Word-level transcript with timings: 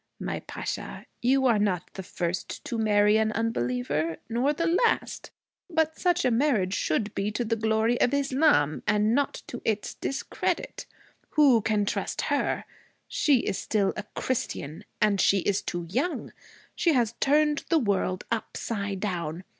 'My 0.19 0.39
Pasha, 0.39 1.05
you 1.21 1.45
are 1.45 1.59
not 1.59 1.93
the 1.93 2.01
first 2.01 2.65
to 2.65 2.79
marry 2.79 3.17
an 3.17 3.31
unbeliever, 3.33 4.17
nor 4.29 4.51
the 4.51 4.65
last. 4.65 5.29
But 5.69 5.99
such 5.99 6.25
a 6.25 6.31
marriage 6.31 6.73
should 6.73 7.13
be 7.13 7.29
to 7.29 7.45
the 7.45 7.55
glory 7.55 8.01
of 8.01 8.11
Islam, 8.11 8.81
and 8.87 9.13
not 9.13 9.43
to 9.45 9.61
its 9.63 9.93
discredit. 9.93 10.87
Who 11.37 11.61
can 11.61 11.85
trust 11.85 12.21
her? 12.33 12.63
She 13.07 13.41
is 13.41 13.59
still 13.59 13.93
a 13.95 14.01
Christian. 14.15 14.85
And 14.99 15.21
she 15.21 15.41
is 15.41 15.61
too 15.61 15.85
young. 15.87 16.33
She 16.73 16.93
has 16.93 17.13
turned 17.19 17.65
the 17.69 17.77
world 17.77 18.25
upside 18.31 19.01
down. 19.01 19.43